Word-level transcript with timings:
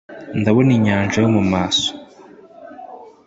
ndabona 0.39 0.71
inyanja 0.77 1.17
yo 1.23 1.29
mumaso 1.35 1.89